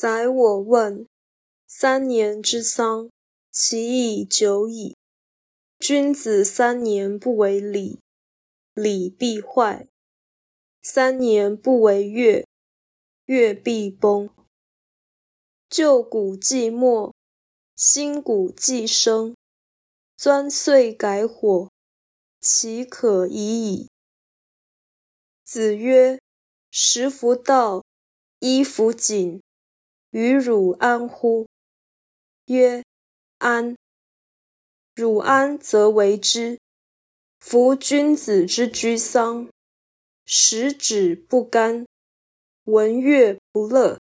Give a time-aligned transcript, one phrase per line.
[0.00, 1.06] 宰我问：
[1.66, 3.10] 三年之丧，
[3.50, 4.96] 其已久矣。
[5.78, 8.00] 君子三年不为礼，
[8.72, 9.88] 礼必坏；
[10.80, 12.46] 三年不为乐，
[13.26, 14.30] 乐必崩。
[15.68, 17.14] 旧骨既没，
[17.76, 19.36] 新骨既生。
[20.16, 21.70] 钻碎改火，
[22.40, 23.90] 其可已矣。
[25.44, 26.18] 子曰：
[26.70, 27.84] 食弗道，
[28.38, 29.42] 衣弗锦。
[30.10, 31.46] 与汝安乎？
[32.46, 32.82] 曰：
[33.38, 33.76] 安。
[34.92, 36.58] 汝安则为之。
[37.38, 39.48] 夫君子之居丧，
[40.26, 41.86] 食止不甘，
[42.64, 44.00] 闻乐不乐，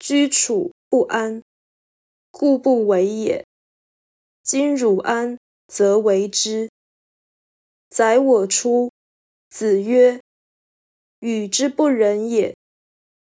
[0.00, 1.40] 居处不安，
[2.32, 3.46] 故不为也。
[4.42, 6.68] 今汝安则为之。
[7.88, 8.90] 宰我出。
[9.48, 10.20] 子曰：
[11.20, 12.56] 与之不仁也。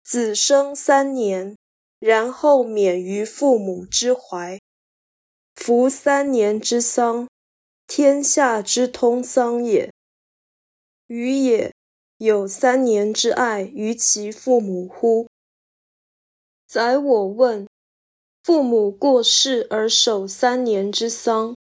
[0.05, 1.57] 子生三年。
[2.05, 4.61] 然后免于父母之怀。
[5.55, 7.27] 夫三年之丧，
[7.87, 9.91] 天下之通丧也。
[11.07, 11.73] 予也
[12.19, 15.29] 有三年之爱于其父母乎？
[16.67, 17.67] 宰我问：
[18.43, 21.57] 父母过世而守三年之丧，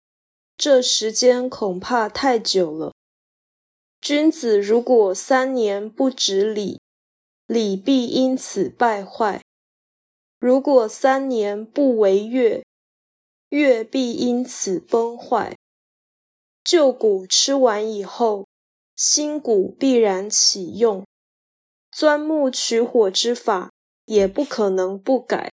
[0.56, 2.94] 这时间恐怕太久了。
[4.00, 6.80] 君子如果三年不执礼，
[7.46, 9.42] 礼必因此败坏。
[10.40, 12.64] 如果三年不为月，
[13.50, 15.54] 月必因此崩坏。
[16.64, 18.46] 旧骨吃完以后，
[18.96, 21.04] 新骨必然启用。
[21.92, 23.70] 钻木取火之法
[24.06, 25.50] 也不可能不改。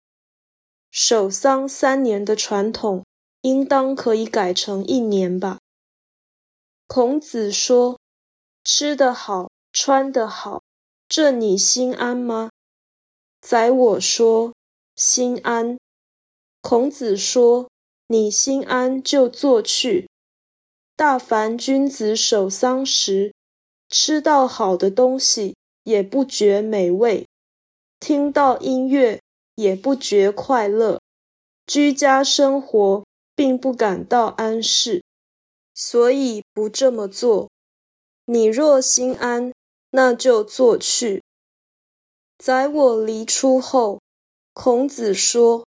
[0.90, 3.04] 守丧三年的传统，
[3.42, 5.60] 应当可以改成一年吧？
[6.88, 8.00] 孔子说
[8.64, 10.60] ：“吃得好，穿得好，
[11.08, 12.50] 这你心安吗？”
[13.40, 14.51] 宰我说。
[14.94, 15.78] 心安。
[16.60, 17.68] 孔子说
[18.08, 20.08] ：“你心安就做去。
[20.94, 23.32] 大凡君子守丧时，
[23.88, 27.26] 吃到好的东西也不觉美味，
[27.98, 29.20] 听到音乐
[29.54, 31.00] 也不觉快乐，
[31.66, 33.04] 居家生活
[33.34, 35.02] 并不感到安适，
[35.74, 37.48] 所以不这么做。
[38.26, 39.52] 你若心安，
[39.90, 41.22] 那就做去。
[42.36, 43.98] 在我离出后。”
[44.54, 45.64] 孔子说：“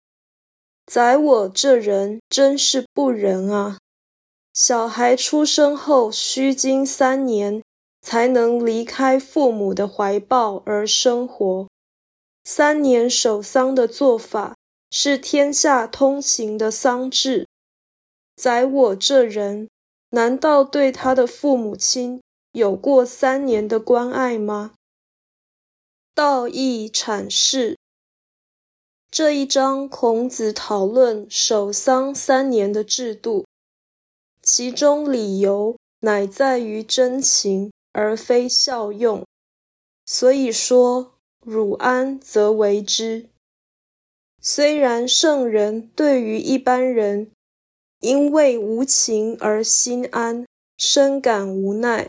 [0.86, 3.78] 宰我这人真是不仁啊！
[4.52, 7.62] 小孩出生后须经三年，
[8.00, 11.68] 才能离开父母的怀抱而生活。
[12.44, 14.56] 三年守丧的做法
[14.90, 17.46] 是天下通行的丧制。
[18.34, 19.68] 宰我这人，
[20.10, 22.20] 难道对他的父母亲
[22.50, 24.72] 有过三年的关爱吗？”
[26.14, 27.78] 道义阐释。
[29.12, 33.44] 这一章，孔子讨论守丧三年的制度，
[34.40, 39.22] 其中理由乃在于真情，而非效用。
[40.06, 41.12] 所以说，
[41.44, 43.28] 汝安则为之。
[44.40, 47.30] 虽然圣人对于一般人
[48.00, 50.46] 因为无情而心安，
[50.78, 52.08] 深感无奈，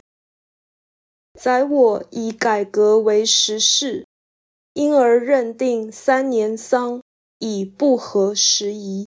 [1.37, 4.05] 宰我以改革为时事。
[4.73, 7.01] 因而认定三年丧
[7.37, 9.07] 已不合时宜。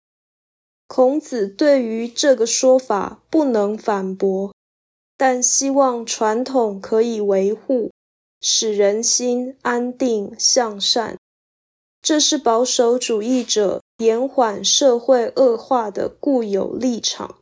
[0.87, 4.53] 孔子对于这个说法不能反驳，
[5.17, 7.91] 但希望传统可以维护，
[8.39, 11.17] 使人心安定向善。
[12.01, 17.39] 这是保守主义者延缓社会恶化的固有立场。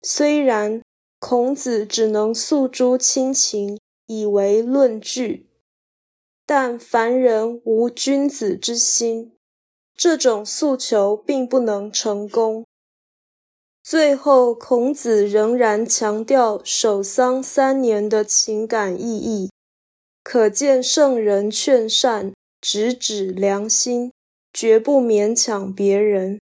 [0.00, 0.80] 虽然
[1.18, 5.47] 孔子只能诉诸亲情以为论据。
[6.50, 9.32] 但凡人无君子之心，
[9.94, 12.64] 这种诉求并不能成功。
[13.82, 19.50] 最后，孔子仍然强调守丧三年的情感意义，
[20.24, 22.32] 可见圣人劝善，
[22.62, 24.10] 直指良心，
[24.50, 26.40] 绝不勉强别人。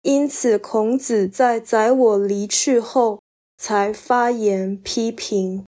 [0.00, 3.20] 因此，孔子在宰我离去后，
[3.58, 5.66] 才发言批评。